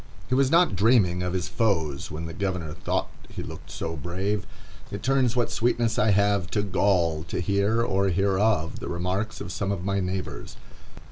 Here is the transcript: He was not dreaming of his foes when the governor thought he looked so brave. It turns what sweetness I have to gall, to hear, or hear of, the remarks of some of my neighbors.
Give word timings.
He 0.29 0.33
was 0.33 0.49
not 0.49 0.75
dreaming 0.75 1.21
of 1.21 1.33
his 1.33 1.47
foes 1.47 2.09
when 2.09 2.25
the 2.25 2.33
governor 2.33 2.73
thought 2.73 3.11
he 3.29 3.43
looked 3.43 3.69
so 3.69 3.95
brave. 3.95 4.47
It 4.89 5.03
turns 5.03 5.35
what 5.35 5.51
sweetness 5.51 5.99
I 5.99 6.09
have 6.09 6.49
to 6.57 6.63
gall, 6.63 7.23
to 7.25 7.39
hear, 7.39 7.83
or 7.83 8.09
hear 8.09 8.39
of, 8.39 8.79
the 8.79 8.87
remarks 8.89 9.41
of 9.41 9.51
some 9.51 9.71
of 9.71 9.85
my 9.85 9.99
neighbors. 9.99 10.57